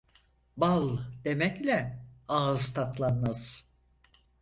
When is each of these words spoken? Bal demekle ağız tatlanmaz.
Bal 0.57 0.97
demekle 1.25 2.05
ağız 2.27 2.73
tatlanmaz. 2.73 3.71